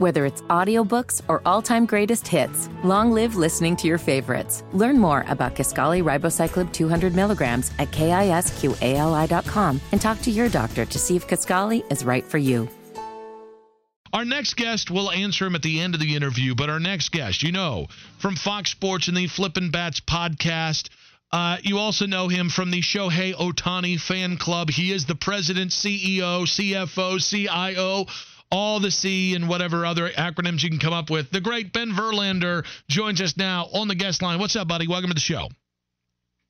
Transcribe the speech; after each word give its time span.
Whether 0.00 0.24
it's 0.24 0.40
audiobooks 0.48 1.20
or 1.28 1.42
all-time 1.44 1.84
greatest 1.84 2.26
hits, 2.26 2.70
long 2.82 3.12
live 3.12 3.36
listening 3.36 3.76
to 3.76 3.86
your 3.86 3.98
favorites. 3.98 4.64
Learn 4.72 4.98
more 4.98 5.26
about 5.28 5.54
Kisqali 5.54 6.02
ribociclib 6.02 6.72
200 6.72 7.14
milligrams 7.14 7.70
at 7.78 7.90
kisqali.com 7.90 9.80
and 9.92 10.00
talk 10.00 10.22
to 10.22 10.30
your 10.30 10.48
doctor 10.48 10.86
to 10.86 10.98
see 10.98 11.16
if 11.16 11.28
Kisqali 11.28 11.84
is 11.92 12.02
right 12.02 12.24
for 12.24 12.38
you. 12.38 12.66
Our 14.14 14.24
next 14.24 14.56
guest, 14.56 14.90
we'll 14.90 15.10
answer 15.10 15.44
him 15.44 15.54
at 15.54 15.60
the 15.60 15.80
end 15.80 15.92
of 15.92 16.00
the 16.00 16.16
interview, 16.16 16.54
but 16.54 16.70
our 16.70 16.80
next 16.80 17.12
guest, 17.12 17.42
you 17.42 17.52
know, 17.52 17.88
from 18.16 18.36
Fox 18.36 18.70
Sports 18.70 19.08
and 19.08 19.16
the 19.18 19.26
Flippin' 19.26 19.70
Bats 19.70 20.00
podcast. 20.00 20.88
Uh, 21.30 21.58
you 21.62 21.78
also 21.78 22.06
know 22.06 22.26
him 22.28 22.48
from 22.48 22.70
the 22.70 22.80
Shohei 22.80 23.34
Ohtani 23.34 24.00
fan 24.00 24.38
club. 24.38 24.70
He 24.70 24.92
is 24.92 25.04
the 25.04 25.14
president, 25.14 25.70
CEO, 25.70 26.42
CFO, 26.42 27.20
CIO 27.20 28.06
all 28.50 28.80
the 28.80 28.90
C 28.90 29.34
and 29.34 29.48
whatever 29.48 29.86
other 29.86 30.08
acronyms 30.08 30.62
you 30.62 30.70
can 30.70 30.78
come 30.78 30.92
up 30.92 31.10
with. 31.10 31.30
The 31.30 31.40
great 31.40 31.72
Ben 31.72 31.90
Verlander 31.90 32.64
joins 32.88 33.20
us 33.20 33.36
now 33.36 33.68
on 33.72 33.88
the 33.88 33.94
guest 33.94 34.22
line. 34.22 34.38
What's 34.38 34.56
up, 34.56 34.68
buddy? 34.68 34.88
Welcome 34.88 35.10
to 35.10 35.14
the 35.14 35.20
show. 35.20 35.48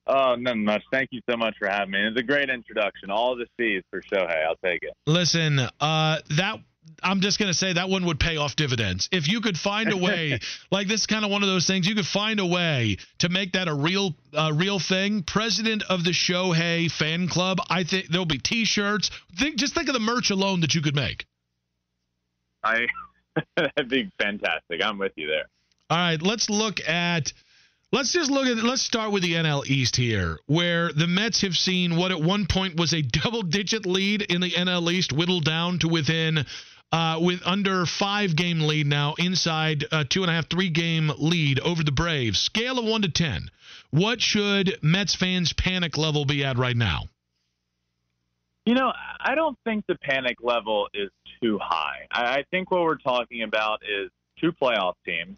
Oh, 0.07 0.35
nothing 0.35 0.65
much. 0.65 0.83
Thank 0.91 1.11
you 1.13 1.21
so 1.31 1.37
much 1.37 1.55
for 1.59 1.69
having 1.69 1.91
me. 1.91 2.01
It's 2.07 2.19
a 2.19 2.23
great 2.23 2.51
introduction. 2.51 3.11
All 3.11 3.37
the 3.37 3.47
C's 3.59 3.83
for 3.91 4.01
Shohei. 4.01 4.45
I'll 4.45 4.57
take 4.65 4.83
it. 4.83 4.93
Listen, 5.07 5.61
uh, 5.81 6.19
that 6.37 6.59
I'm 7.03 7.21
just 7.21 7.39
going 7.39 7.51
to 7.51 7.57
say 7.57 7.75
that 7.75 7.89
one 7.89 8.07
would 8.07 8.19
pay 8.19 8.37
off 8.37 8.57
dividends. 8.57 9.09
If 9.13 9.29
you 9.29 9.41
could 9.41 9.57
find 9.57 9.93
a 9.93 9.97
way, 9.97 10.41
like 10.71 10.89
this 10.89 11.03
is 11.03 11.07
kind 11.07 11.25
of 11.25 11.31
one 11.31 11.43
of 11.43 11.49
those 11.49 11.67
things, 11.67 11.87
you 11.87 11.95
could 11.95 12.07
find 12.07 12.41
a 12.41 12.47
way 12.47 12.97
to 13.19 13.29
make 13.29 13.53
that 13.53 13.69
a 13.69 13.75
real, 13.75 14.15
uh, 14.35 14.53
real 14.55 14.79
thing. 14.79 15.23
President 15.23 15.85
of 15.89 16.03
the 16.03 16.11
Shohei 16.11 16.91
fan 16.91 17.29
club. 17.29 17.59
I 17.69 17.85
think 17.85 18.09
there'll 18.09 18.27
be 18.27 18.39
T-shirts. 18.39 19.11
Think, 19.39 19.57
just 19.57 19.75
think 19.75 19.89
of 19.89 19.95
the 19.95 20.01
merch 20.01 20.31
alone 20.31 20.61
that 20.61 20.75
you 20.75 20.83
could 20.83 20.97
make. 20.97 21.27
I 22.63 22.87
that'd 23.57 23.89
be 23.89 24.11
fantastic. 24.21 24.83
I'm 24.83 24.99
with 24.99 25.13
you 25.17 25.27
there. 25.27 25.47
All 25.89 25.99
right, 25.99 26.21
let's 26.23 26.49
look 26.51 26.81
at 26.87 27.33
let's 27.93 28.13
just 28.13 28.31
look 28.31 28.47
at 28.47 28.63
let's 28.63 28.83
start 28.83 29.13
with 29.13 29.23
the 29.23 29.35
NL 29.35 29.67
East 29.67 29.97
here, 29.97 30.39
where 30.47 30.93
the 30.93 31.07
Mets 31.07 31.43
have 31.43 31.55
seen 31.55 31.97
what 31.97 32.13
at 32.13 32.21
one 32.21 32.47
point 32.47 32.79
was 32.79 32.93
a 32.93 33.03
double-digit 33.23 33.87
lead 33.87 34.23
in 34.23 34.41
the 34.41 34.51
NL 34.51 34.93
East 34.93 35.13
whittled 35.13 35.45
down 35.45 35.79
to 35.81 35.89
within. 35.89 36.45
Uh, 36.93 37.21
with 37.21 37.41
under 37.45 37.87
five 37.87 38.35
game 38.35 38.59
lead 38.59 38.85
now, 38.85 39.15
inside 39.17 39.85
a 39.93 40.05
two 40.05 40.23
and 40.23 40.31
a 40.31 40.35
half, 40.35 40.51
three 40.51 40.71
game 40.71 41.13
lead 41.19 41.61
over 41.61 41.85
the 41.85 41.93
Braves. 41.93 42.41
Scale 42.41 42.81
of 42.81 42.85
one 42.85 43.03
to 43.03 43.09
ten. 43.09 43.49
What 43.91 44.21
should 44.21 44.77
Mets 44.83 45.15
fans' 45.15 45.53
panic 45.53 45.97
level 45.97 46.25
be 46.25 46.45
at 46.45 46.59
right 46.59 46.77
now? 46.77 47.05
You 48.67 48.75
know, 48.75 48.93
I 49.21 49.35
don't 49.35 49.57
think 49.65 49.87
the 49.87 49.97
panic 49.97 50.39
level 50.43 50.89
is 50.93 51.11
too 51.43 51.59
high. 51.61 52.07
I, 52.11 52.45
think 52.51 52.71
what 52.71 52.83
we're 52.83 52.97
talking 52.97 53.43
about 53.43 53.81
is 53.83 54.11
two 54.41 54.53
playoff 54.53 54.95
teams. 55.07 55.37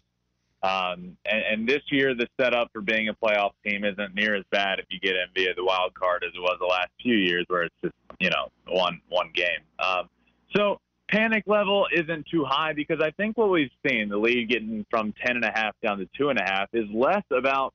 Um, 0.61 1.17
and, 1.25 1.43
and 1.51 1.67
this 1.67 1.81
year, 1.91 2.15
the 2.15 2.27
setup 2.39 2.69
for 2.71 2.81
being 2.81 3.09
a 3.09 3.13
playoff 3.13 3.51
team 3.65 3.83
isn't 3.83 4.15
near 4.15 4.35
as 4.35 4.45
bad 4.49 4.79
if 4.79 4.85
you 4.89 4.99
get 4.99 5.15
in 5.15 5.25
via 5.35 5.53
the 5.55 5.63
wild 5.63 5.93
card 5.93 6.23
as 6.23 6.31
it 6.33 6.39
was 6.39 6.57
the 6.59 6.65
last 6.65 6.89
few 7.01 7.15
years, 7.15 7.45
where 7.49 7.63
it's 7.63 7.75
just 7.83 7.95
you 8.19 8.29
know 8.29 8.47
one 8.69 9.01
one 9.09 9.29
game. 9.33 9.59
Um, 9.79 10.09
so 10.55 10.79
panic 11.09 11.43
level 11.47 11.85
isn't 11.93 12.25
too 12.27 12.45
high 12.45 12.71
because 12.71 13.01
I 13.01 13.11
think 13.11 13.37
what 13.37 13.49
we've 13.49 13.71
seen, 13.85 14.07
the 14.07 14.17
lead 14.17 14.47
getting 14.49 14.85
from 14.89 15.13
ten 15.25 15.35
and 15.35 15.43
a 15.43 15.51
half 15.53 15.75
down 15.83 15.97
to 15.97 16.07
two 16.17 16.29
and 16.29 16.39
a 16.39 16.43
half, 16.43 16.69
is 16.71 16.85
less 16.93 17.23
about 17.29 17.73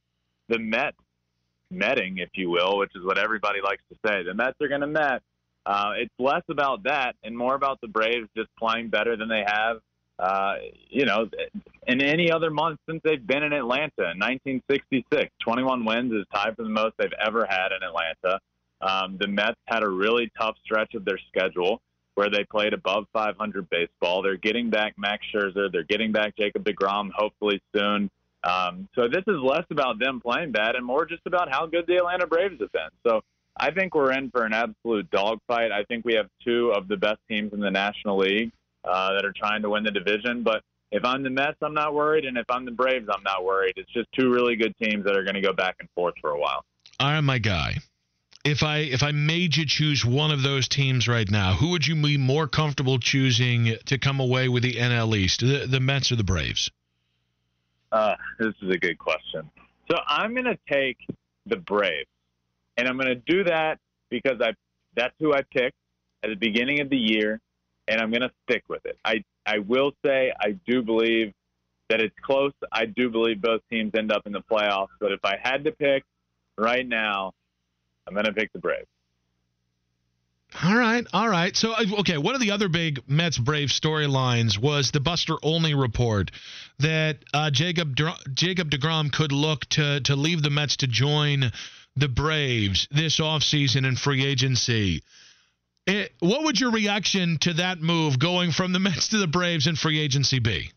the 0.48 0.58
Mets 0.58 0.96
metting, 1.70 2.18
if 2.18 2.30
you 2.34 2.48
will, 2.48 2.78
which 2.78 2.92
is 2.94 3.04
what 3.04 3.18
everybody 3.18 3.60
likes 3.62 3.82
to 3.90 3.98
say. 4.06 4.22
The 4.22 4.34
Mets 4.34 4.56
are 4.62 4.68
going 4.68 4.80
to 4.80 4.86
met, 4.86 5.22
uh, 5.68 5.92
it's 5.98 6.14
less 6.18 6.42
about 6.48 6.84
that 6.84 7.14
and 7.22 7.36
more 7.36 7.54
about 7.54 7.78
the 7.82 7.88
Braves 7.88 8.26
just 8.34 8.48
playing 8.58 8.88
better 8.88 9.18
than 9.18 9.28
they 9.28 9.44
have, 9.46 9.76
uh, 10.18 10.54
you 10.88 11.04
know, 11.04 11.28
in 11.86 12.00
any 12.00 12.32
other 12.32 12.50
month 12.50 12.80
since 12.88 13.02
they've 13.04 13.24
been 13.24 13.42
in 13.42 13.52
Atlanta 13.52 14.10
in 14.10 14.18
1966. 14.18 15.30
21 15.44 15.84
wins 15.84 16.12
is 16.14 16.24
tied 16.34 16.56
for 16.56 16.62
the 16.62 16.70
most 16.70 16.94
they've 16.96 17.12
ever 17.22 17.46
had 17.46 17.68
in 17.72 17.82
Atlanta. 17.82 18.40
Um, 18.80 19.18
the 19.20 19.28
Mets 19.28 19.60
had 19.66 19.82
a 19.82 19.88
really 19.90 20.32
tough 20.40 20.56
stretch 20.64 20.94
of 20.94 21.04
their 21.04 21.18
schedule 21.28 21.82
where 22.14 22.30
they 22.30 22.44
played 22.50 22.72
above 22.72 23.04
500 23.12 23.68
baseball. 23.68 24.22
They're 24.22 24.38
getting 24.38 24.70
back 24.70 24.94
Max 24.96 25.22
Scherzer. 25.34 25.70
They're 25.70 25.84
getting 25.84 26.12
back 26.12 26.34
Jacob 26.38 26.64
DeGrom 26.64 27.10
hopefully 27.14 27.60
soon. 27.76 28.10
Um, 28.42 28.88
so 28.94 29.06
this 29.06 29.24
is 29.26 29.36
less 29.42 29.66
about 29.70 29.98
them 29.98 30.18
playing 30.22 30.52
bad 30.52 30.76
and 30.76 30.86
more 30.86 31.04
just 31.04 31.26
about 31.26 31.50
how 31.50 31.66
good 31.66 31.86
the 31.86 31.96
Atlanta 31.96 32.26
Braves 32.26 32.58
have 32.60 32.72
been. 32.72 32.88
So 33.06 33.20
I 33.58 33.70
think 33.70 33.94
we're 33.94 34.12
in 34.12 34.30
for 34.30 34.44
an 34.44 34.52
absolute 34.52 35.10
dogfight. 35.10 35.72
I 35.72 35.84
think 35.84 36.04
we 36.04 36.14
have 36.14 36.28
two 36.44 36.72
of 36.74 36.88
the 36.88 36.96
best 36.96 37.18
teams 37.28 37.52
in 37.52 37.60
the 37.60 37.70
National 37.70 38.18
League 38.18 38.52
uh, 38.84 39.12
that 39.14 39.24
are 39.24 39.32
trying 39.32 39.62
to 39.62 39.70
win 39.70 39.82
the 39.82 39.90
division. 39.90 40.42
But 40.42 40.62
if 40.92 41.04
I'm 41.04 41.22
the 41.22 41.30
Mets, 41.30 41.56
I'm 41.60 41.74
not 41.74 41.94
worried, 41.94 42.24
and 42.24 42.38
if 42.38 42.46
I'm 42.48 42.64
the 42.64 42.70
Braves, 42.70 43.08
I'm 43.12 43.22
not 43.22 43.44
worried. 43.44 43.74
It's 43.76 43.92
just 43.92 44.08
two 44.12 44.30
really 44.30 44.56
good 44.56 44.74
teams 44.80 45.04
that 45.04 45.16
are 45.16 45.24
going 45.24 45.34
to 45.34 45.40
go 45.40 45.52
back 45.52 45.76
and 45.80 45.88
forth 45.94 46.14
for 46.20 46.30
a 46.30 46.38
while. 46.38 46.64
All 47.00 47.10
right, 47.10 47.20
my 47.20 47.38
guy. 47.38 47.76
If 48.44 48.62
I 48.62 48.78
if 48.78 49.02
I 49.02 49.12
made 49.12 49.56
you 49.56 49.66
choose 49.66 50.04
one 50.04 50.30
of 50.30 50.42
those 50.42 50.68
teams 50.68 51.08
right 51.08 51.28
now, 51.28 51.54
who 51.54 51.70
would 51.70 51.86
you 51.86 52.00
be 52.00 52.16
more 52.16 52.46
comfortable 52.46 52.98
choosing 52.98 53.74
to 53.86 53.98
come 53.98 54.20
away 54.20 54.48
with 54.48 54.62
the 54.62 54.74
NL 54.74 55.16
East, 55.16 55.40
the, 55.40 55.66
the 55.68 55.80
Mets 55.80 56.12
or 56.12 56.16
the 56.16 56.24
Braves? 56.24 56.70
Uh, 57.90 58.14
this 58.38 58.54
is 58.62 58.70
a 58.70 58.78
good 58.78 58.98
question. 58.98 59.50
So 59.90 59.98
I'm 60.06 60.34
going 60.34 60.44
to 60.44 60.58
take 60.70 60.98
the 61.46 61.56
Braves 61.56 62.08
and 62.78 62.88
I'm 62.88 62.96
going 62.96 63.08
to 63.08 63.16
do 63.16 63.44
that 63.44 63.78
because 64.08 64.40
I 64.40 64.52
that's 64.96 65.14
who 65.20 65.34
I 65.34 65.42
picked 65.42 65.76
at 66.22 66.30
the 66.30 66.36
beginning 66.36 66.80
of 66.80 66.88
the 66.88 66.96
year, 66.96 67.40
and 67.86 68.00
I'm 68.00 68.10
going 68.10 68.22
to 68.22 68.30
stick 68.48 68.62
with 68.68 68.86
it. 68.86 68.96
I 69.04 69.22
I 69.44 69.58
will 69.58 69.92
say 70.04 70.32
I 70.40 70.52
do 70.66 70.82
believe 70.82 71.34
that 71.90 72.00
it's 72.00 72.14
close. 72.22 72.52
I 72.72 72.86
do 72.86 73.10
believe 73.10 73.42
both 73.42 73.60
teams 73.70 73.92
end 73.96 74.12
up 74.12 74.22
in 74.26 74.32
the 74.32 74.42
playoffs, 74.50 74.88
but 75.00 75.12
if 75.12 75.20
I 75.24 75.36
had 75.42 75.64
to 75.64 75.72
pick 75.72 76.04
right 76.56 76.86
now, 76.86 77.32
I'm 78.06 78.14
going 78.14 78.26
to 78.26 78.32
pick 78.32 78.52
the 78.52 78.58
Braves. 78.58 78.86
All 80.64 80.76
right, 80.76 81.06
all 81.12 81.28
right. 81.28 81.54
So, 81.54 81.74
okay, 82.00 82.16
one 82.16 82.34
of 82.34 82.40
the 82.40 82.52
other 82.52 82.68
big 82.68 83.00
Mets 83.06 83.36
Brave 83.36 83.68
storylines 83.68 84.58
was 84.58 84.90
the 84.90 85.00
Buster 85.00 85.34
Olney 85.42 85.74
report 85.74 86.30
that 86.78 87.18
uh, 87.34 87.50
Jacob 87.50 87.94
Jacob 88.32 88.70
Degrom 88.70 89.12
could 89.12 89.30
look 89.30 89.66
to 89.70 90.00
to 90.00 90.16
leave 90.16 90.42
the 90.42 90.48
Mets 90.48 90.76
to 90.78 90.86
join 90.86 91.52
the 91.98 92.08
Braves 92.08 92.88
this 92.90 93.18
offseason 93.18 93.86
in 93.86 93.96
free 93.96 94.24
agency. 94.24 95.02
It, 95.86 95.92
eh, 95.92 96.08
what 96.20 96.44
would 96.44 96.60
your 96.60 96.70
reaction 96.70 97.38
to 97.38 97.54
that 97.54 97.80
move 97.80 98.18
going 98.18 98.52
from 98.52 98.72
the 98.72 98.78
Mets 98.78 99.08
to 99.08 99.18
the 99.18 99.26
Braves 99.26 99.66
in 99.66 99.76
free 99.76 99.98
agency 99.98 100.38
be? 100.38 100.70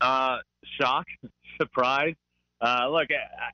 Uh, 0.00 0.38
shock, 0.80 1.06
surprise. 1.60 2.14
Uh, 2.60 2.88
look, 2.90 3.08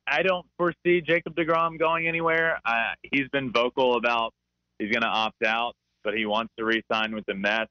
I, 0.06 0.22
don't 0.22 0.46
foresee 0.58 1.00
Jacob 1.00 1.34
DeGrom 1.34 1.78
going 1.78 2.06
anywhere. 2.08 2.60
Uh, 2.64 2.92
he's 3.10 3.26
been 3.32 3.50
vocal 3.50 3.96
about 3.96 4.34
he's 4.78 4.90
going 4.90 5.02
to 5.02 5.08
opt 5.08 5.42
out, 5.44 5.74
but 6.04 6.12
he 6.12 6.26
wants 6.26 6.52
to 6.58 6.64
re-sign 6.64 7.14
with 7.14 7.24
the 7.24 7.34
Mets. 7.34 7.70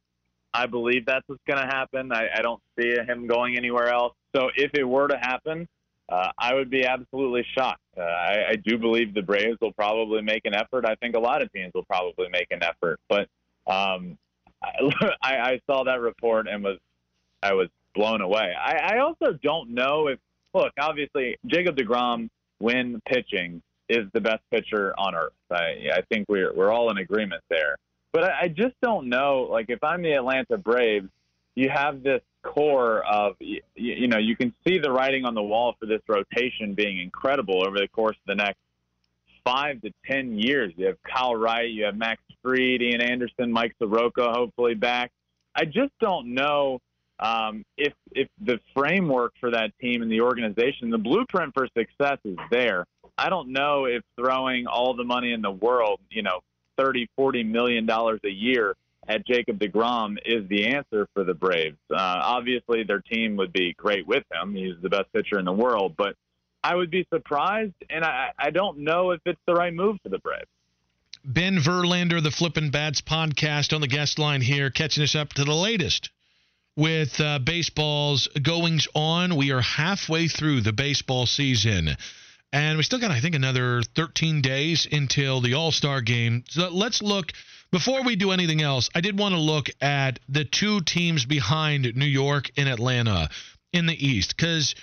I 0.51 0.65
believe 0.65 1.05
that's 1.05 1.27
what's 1.27 1.43
going 1.47 1.61
to 1.61 1.67
happen. 1.67 2.11
I, 2.11 2.27
I 2.35 2.41
don't 2.41 2.61
see 2.79 2.89
him 2.89 3.27
going 3.27 3.55
anywhere 3.55 3.89
else. 3.89 4.13
So 4.35 4.49
if 4.55 4.71
it 4.73 4.83
were 4.83 5.07
to 5.07 5.17
happen, 5.17 5.67
uh, 6.09 6.31
I 6.39 6.55
would 6.55 6.71
be 6.71 6.85
absolutely 6.85 7.45
shocked. 7.55 7.81
Uh, 7.97 8.03
I, 8.03 8.49
I 8.49 8.55
do 8.55 8.77
believe 8.77 9.13
the 9.13 9.21
Braves 9.21 9.57
will 9.61 9.73
probably 9.73 10.21
make 10.21 10.45
an 10.45 10.53
effort. 10.53 10.85
I 10.85 10.95
think 10.95 11.15
a 11.15 11.19
lot 11.19 11.41
of 11.41 11.51
teams 11.51 11.71
will 11.73 11.85
probably 11.85 12.29
make 12.29 12.47
an 12.51 12.61
effort. 12.63 12.99
But 13.09 13.27
um, 13.65 14.17
I, 15.21 15.37
I 15.37 15.61
saw 15.65 15.83
that 15.85 15.99
report 16.01 16.47
and 16.47 16.63
was 16.63 16.77
I 17.41 17.53
was 17.53 17.69
blown 17.95 18.21
away. 18.21 18.53
I, 18.59 18.95
I 18.95 18.99
also 18.99 19.33
don't 19.41 19.71
know 19.71 20.07
if 20.07 20.19
look 20.53 20.71
obviously 20.79 21.37
Jacob 21.45 21.75
Degrom 21.75 22.29
when 22.59 23.01
pitching 23.07 23.61
is 23.89 24.05
the 24.13 24.21
best 24.21 24.41
pitcher 24.51 24.93
on 24.97 25.15
earth. 25.15 25.33
I, 25.51 25.89
I 25.93 26.01
think 26.09 26.27
we're 26.27 26.53
we're 26.53 26.71
all 26.71 26.89
in 26.91 26.97
agreement 26.97 27.43
there. 27.49 27.77
But 28.13 28.25
I, 28.25 28.41
I 28.41 28.47
just 28.47 28.75
don't 28.81 29.09
know. 29.09 29.47
Like 29.49 29.67
if 29.69 29.83
I'm 29.83 30.01
the 30.01 30.13
Atlanta 30.13 30.57
Braves, 30.57 31.09
you 31.57 31.69
have 31.69 32.03
this 32.03 32.21
core 32.43 33.03
of 33.03 33.35
you, 33.39 33.61
you 33.73 34.07
know 34.07 34.19
you 34.19 34.35
can 34.35 34.53
see 34.65 34.77
the 34.77 34.91
writing 34.91 35.25
on 35.25 35.33
the 35.33 35.41
wall 35.41 35.75
for 35.79 35.87
this 35.87 36.01
rotation 36.07 36.75
being 36.75 36.99
incredible 36.99 37.65
over 37.65 37.79
the 37.79 37.87
course 37.87 38.15
of 38.15 38.27
the 38.27 38.35
next 38.35 38.59
five 39.43 39.81
to 39.81 39.91
ten 40.05 40.37
years. 40.37 40.71
You 40.77 40.85
have 40.85 40.97
Kyle 41.01 41.35
Wright, 41.35 41.69
you 41.69 41.85
have 41.85 41.95
Max 41.95 42.21
Fried, 42.43 42.81
Ian 42.83 43.01
Anderson, 43.01 43.51
Mike 43.51 43.73
Soroka, 43.79 44.31
hopefully 44.31 44.75
back. 44.75 45.11
I 45.55 45.65
just 45.65 45.91
don't 45.99 46.35
know 46.35 46.79
um, 47.19 47.65
if 47.75 47.93
if 48.11 48.27
the 48.39 48.59
framework 48.75 49.33
for 49.39 49.49
that 49.49 49.71
team 49.81 50.03
and 50.03 50.11
the 50.11 50.21
organization, 50.21 50.91
the 50.91 50.99
blueprint 50.99 51.55
for 51.55 51.67
success 51.75 52.19
is 52.23 52.37
there. 52.51 52.85
I 53.17 53.29
don't 53.29 53.51
know 53.51 53.85
if 53.85 54.03
throwing 54.15 54.67
all 54.67 54.93
the 54.93 55.03
money 55.03 55.33
in 55.33 55.41
the 55.41 55.49
world, 55.49 56.01
you 56.11 56.21
know, 56.21 56.41
thirty, 56.77 57.09
forty 57.15 57.43
million 57.43 57.87
dollars 57.87 58.19
a 58.23 58.29
year 58.29 58.75
at 59.07 59.25
Jacob 59.25 59.59
DeGrom 59.59 60.17
is 60.25 60.47
the 60.49 60.67
answer 60.67 61.07
for 61.13 61.23
the 61.23 61.33
Braves. 61.33 61.77
Uh, 61.89 61.95
obviously, 61.97 62.83
their 62.83 62.99
team 62.99 63.37
would 63.37 63.53
be 63.53 63.73
great 63.73 64.07
with 64.07 64.23
him. 64.31 64.53
He's 64.53 64.75
the 64.81 64.89
best 64.89 65.11
pitcher 65.13 65.39
in 65.39 65.45
the 65.45 65.53
world, 65.53 65.95
but 65.97 66.15
I 66.63 66.75
would 66.75 66.91
be 66.91 67.07
surprised, 67.13 67.73
and 67.89 68.03
I, 68.03 68.31
I 68.37 68.49
don't 68.49 68.79
know 68.79 69.11
if 69.11 69.21
it's 69.25 69.39
the 69.47 69.53
right 69.53 69.73
move 69.73 69.97
for 70.03 70.09
the 70.09 70.19
Braves. 70.19 70.47
Ben 71.23 71.57
Verlander, 71.57 72.21
the 72.21 72.31
Flippin' 72.31 72.71
Bats 72.71 73.01
podcast 73.01 73.73
on 73.73 73.81
the 73.81 73.87
guest 73.87 74.19
line 74.19 74.41
here, 74.41 74.69
catching 74.69 75.03
us 75.03 75.15
up 75.15 75.29
to 75.33 75.43
the 75.43 75.53
latest 75.53 76.09
with 76.77 77.19
uh, 77.19 77.39
baseball's 77.39 78.27
goings 78.41 78.87
on. 78.93 79.35
We 79.35 79.51
are 79.51 79.61
halfway 79.61 80.27
through 80.27 80.61
the 80.61 80.73
baseball 80.73 81.25
season. 81.25 81.97
And 82.53 82.77
we 82.77 82.83
still 82.83 82.99
got, 82.99 83.11
I 83.11 83.19
think, 83.19 83.35
another 83.35 83.81
13 83.81 84.41
days 84.41 84.87
until 84.89 85.41
the 85.41 85.55
All 85.55 85.71
Star 85.71 86.01
game. 86.01 86.45
So 86.49 86.69
let's 86.69 87.01
look. 87.01 87.33
Before 87.71 88.03
we 88.03 88.15
do 88.15 88.31
anything 88.31 88.61
else, 88.61 88.89
I 88.95 89.01
did 89.01 89.19
want 89.19 89.35
to 89.35 89.41
look 89.41 89.69
at 89.81 90.19
the 90.29 90.45
two 90.45 90.81
teams 90.81 91.25
behind 91.25 91.95
New 91.95 92.05
York 92.05 92.49
and 92.55 92.69
Atlanta 92.69 93.29
in 93.73 93.87
the 93.87 94.07
East 94.07 94.35
because 94.35 94.73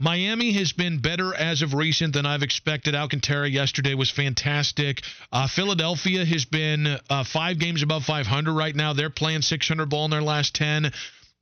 Miami 0.00 0.52
has 0.54 0.72
been 0.72 0.98
better 0.98 1.32
as 1.32 1.62
of 1.62 1.74
recent 1.74 2.14
than 2.14 2.26
I've 2.26 2.42
expected. 2.42 2.96
Alcantara 2.96 3.48
yesterday 3.48 3.94
was 3.94 4.10
fantastic. 4.10 5.02
Uh, 5.30 5.46
Philadelphia 5.46 6.24
has 6.24 6.44
been 6.44 6.98
uh, 7.08 7.22
five 7.22 7.60
games 7.60 7.84
above 7.84 8.04
500 8.04 8.52
right 8.52 8.74
now. 8.74 8.92
They're 8.92 9.10
playing 9.10 9.42
600 9.42 9.88
ball 9.88 10.06
in 10.06 10.10
their 10.10 10.22
last 10.22 10.54
10 10.56 10.90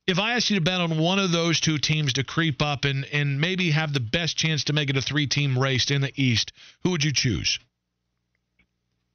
if 0.07 0.19
I 0.19 0.33
asked 0.33 0.49
you 0.49 0.57
to 0.57 0.63
bet 0.63 0.81
on 0.81 0.97
one 0.97 1.19
of 1.19 1.31
those 1.31 1.59
two 1.59 1.77
teams 1.77 2.13
to 2.13 2.23
creep 2.23 2.61
up 2.61 2.85
and, 2.85 3.05
and 3.05 3.39
maybe 3.39 3.71
have 3.71 3.93
the 3.93 3.99
best 3.99 4.35
chance 4.35 4.65
to 4.65 4.73
make 4.73 4.89
it 4.89 4.97
a 4.97 5.01
three 5.01 5.27
team 5.27 5.57
race 5.57 5.89
in 5.91 6.01
the 6.01 6.11
East, 6.15 6.51
who 6.83 6.91
would 6.91 7.03
you 7.03 7.13
choose? 7.13 7.59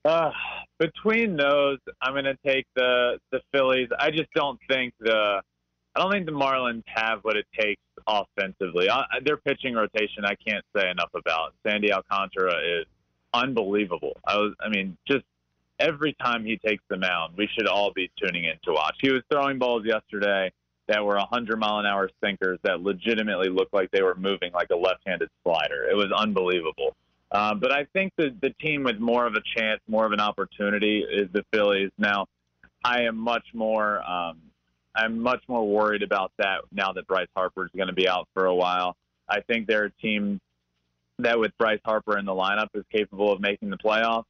Uh, 0.07 0.31
between 0.79 1.37
those, 1.37 1.79
I'm 2.01 2.13
going 2.13 2.25
to 2.25 2.39
take 2.47 2.67
the 2.77 3.19
the 3.33 3.41
Phillies. 3.53 3.89
I 3.99 4.11
just 4.11 4.31
don't 4.35 4.59
think 4.69 4.95
the 5.01 5.43
I 5.97 6.01
don't 6.01 6.13
think 6.13 6.27
the 6.27 6.33
Marlins 6.33 6.85
have 6.87 7.21
what 7.23 7.37
it 7.37 7.47
takes 7.59 7.81
offensively. 8.07 8.89
I, 8.89 9.05
their 9.25 9.39
pitching 9.39 9.75
rotation, 9.75 10.25
I 10.25 10.35
can't 10.47 10.65
say 10.77 10.91
enough 10.91 11.11
about. 11.15 11.55
Sandy 11.67 11.93
Alcantara 11.93 12.81
is 12.81 12.87
unbelievable. 13.33 14.13
I 14.25 14.37
was, 14.37 14.55
I 14.61 14.69
mean, 14.69 14.97
just 15.09 15.25
every 15.81 16.15
time 16.23 16.45
he 16.45 16.59
takes 16.59 16.85
the 16.89 16.99
mound, 16.99 17.35
we 17.37 17.49
should 17.57 17.67
all 17.67 17.93
be 17.93 18.11
tuning 18.23 18.45
in 18.45 18.55
to 18.65 18.73
watch. 18.73 18.97
He 19.01 19.11
was 19.11 19.23
throwing 19.31 19.59
balls 19.59 19.85
yesterday 19.85 20.53
that 20.87 21.05
were 21.05 21.17
100 21.17 21.57
mile 21.57 21.79
an 21.81 21.87
hour 21.87 22.11
sinkers 22.23 22.59
that 22.63 22.81
legitimately 22.81 23.49
looked 23.49 23.75
like 23.75 23.91
they 23.91 24.03
were 24.03 24.15
moving 24.15 24.53
like 24.53 24.69
a 24.71 24.77
left-handed 24.77 25.31
slider. 25.43 25.89
It 25.91 25.97
was 25.97 26.13
unbelievable. 26.17 26.95
Uh, 27.31 27.55
but 27.55 27.73
I 27.73 27.87
think 27.93 28.13
the 28.17 28.35
the 28.41 28.51
team 28.61 28.85
with 28.85 28.99
more 28.99 29.27
of 29.27 29.35
a 29.35 29.43
chance, 29.57 29.81
more 29.89 30.07
of 30.07 30.13
an 30.13 30.21
opportunity 30.21 31.01
is 31.01 31.29
the 31.33 31.45
Phillies. 31.53 31.91
Now, 31.99 32.27
I 32.85 33.03
am 33.03 33.17
much 33.17 33.45
more 33.53 34.03
um, 34.09 34.41
I'm 34.97 35.21
much 35.21 35.43
more 35.49 35.67
worried 35.69 36.03
about 36.03 36.33
that 36.39 36.61
now 36.73 36.93
that 36.93 37.07
Bryce 37.07 37.29
Harper 37.37 37.67
is 37.67 37.71
going 37.77 37.89
to 37.89 37.95
be 37.95 38.09
out 38.09 38.29
for 38.33 38.47
a 38.47 38.55
while. 38.55 38.97
I 39.29 39.41
think 39.41 39.67
they're 39.67 39.87
a 39.87 39.93
team 40.03 40.41
that 41.19 41.39
with 41.39 41.53
Bryce 41.59 41.81
Harper 41.85 42.19
in 42.19 42.25
the 42.25 42.33
lineup 42.33 42.69
is 42.75 42.85
capable 42.91 43.33
of 43.33 43.41
making 43.41 43.71
the 43.71 43.77
playoffs. 43.77 44.25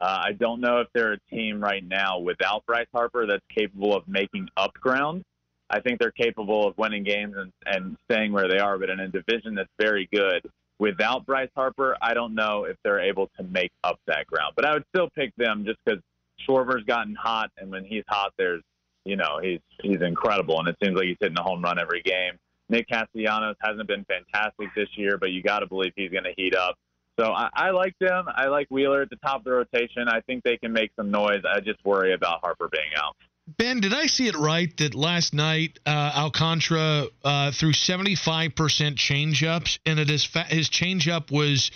Uh, 0.00 0.22
I 0.26 0.32
don't 0.32 0.60
know 0.60 0.80
if 0.80 0.88
they're 0.94 1.14
a 1.14 1.20
team 1.30 1.60
right 1.60 1.86
now 1.86 2.18
without 2.18 2.64
Bryce 2.66 2.86
Harper 2.92 3.26
that's 3.26 3.44
capable 3.54 3.94
of 3.96 4.06
making 4.06 4.48
up 4.56 4.74
ground. 4.74 5.24
I 5.68 5.80
think 5.80 5.98
they're 5.98 6.12
capable 6.12 6.66
of 6.68 6.78
winning 6.78 7.02
games 7.02 7.34
and, 7.36 7.52
and 7.64 7.96
staying 8.04 8.32
where 8.32 8.48
they 8.48 8.58
are. 8.58 8.78
But 8.78 8.90
in 8.90 9.00
a 9.00 9.08
division 9.08 9.54
that's 9.54 9.70
very 9.80 10.08
good, 10.12 10.42
without 10.78 11.26
Bryce 11.26 11.50
Harper, 11.54 11.96
I 12.00 12.14
don't 12.14 12.34
know 12.34 12.64
if 12.64 12.76
they're 12.84 13.00
able 13.00 13.30
to 13.38 13.44
make 13.44 13.72
up 13.84 13.98
that 14.06 14.26
ground. 14.26 14.54
But 14.56 14.66
I 14.66 14.74
would 14.74 14.84
still 14.94 15.08
pick 15.14 15.34
them 15.36 15.64
just 15.64 15.78
because 15.84 16.00
Schwarber's 16.46 16.84
gotten 16.84 17.14
hot, 17.14 17.50
and 17.58 17.70
when 17.70 17.84
he's 17.84 18.04
hot, 18.08 18.32
there's 18.38 18.62
you 19.04 19.16
know 19.16 19.38
he's 19.42 19.60
he's 19.82 20.02
incredible, 20.02 20.58
and 20.58 20.68
it 20.68 20.76
seems 20.82 20.96
like 20.96 21.06
he's 21.06 21.16
hitting 21.20 21.38
a 21.38 21.42
home 21.42 21.62
run 21.62 21.78
every 21.78 22.02
game. 22.02 22.34
Nick 22.68 22.88
Castellanos 22.88 23.56
hasn't 23.60 23.86
been 23.86 24.04
fantastic 24.04 24.68
this 24.74 24.88
year, 24.96 25.18
but 25.18 25.30
you 25.30 25.42
got 25.42 25.60
to 25.60 25.66
believe 25.66 25.92
he's 25.94 26.10
going 26.10 26.24
to 26.24 26.34
heat 26.36 26.54
up. 26.54 26.74
So 27.18 27.32
I, 27.32 27.48
I 27.54 27.70
like 27.70 27.94
them. 28.00 28.26
I 28.34 28.48
like 28.48 28.66
Wheeler 28.70 29.02
at 29.02 29.10
the 29.10 29.16
top 29.16 29.38
of 29.38 29.44
the 29.44 29.52
rotation. 29.52 30.08
I 30.08 30.20
think 30.22 30.42
they 30.42 30.56
can 30.56 30.72
make 30.72 30.90
some 30.96 31.10
noise. 31.10 31.42
I 31.48 31.60
just 31.60 31.82
worry 31.84 32.12
about 32.12 32.40
Harper 32.42 32.68
being 32.70 32.90
out. 32.96 33.16
Ben, 33.46 33.80
did 33.80 33.94
I 33.94 34.06
see 34.06 34.26
it 34.26 34.34
right 34.34 34.76
that 34.78 34.94
last 34.94 35.32
night 35.32 35.78
uh, 35.86 36.12
Alcantara 36.16 37.06
uh, 37.24 37.52
threw 37.52 37.72
75% 37.72 38.52
changeups, 38.96 39.78
and 39.86 40.00
it 40.00 40.10
is 40.10 40.24
fa- 40.24 40.42
his 40.42 40.68
changeup 40.68 41.30
was 41.30 41.70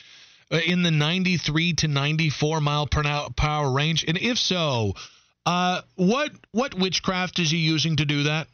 uh, 0.51 0.59
in 0.67 0.83
the 0.83 0.91
93 0.91 1.75
to 1.75 1.89
94 1.89 2.61
mile 2.61 2.89
per 2.89 3.03
hour 3.07 3.71
range? 3.71 4.05
And 4.09 4.19
if 4.19 4.37
so, 4.37 4.95
uh, 5.47 5.83
what 5.95 6.33
what 6.51 6.75
witchcraft 6.75 7.39
is 7.39 7.53
he 7.53 7.59
using 7.59 7.97
to 7.97 8.05
do 8.05 8.25
that? 8.25 8.49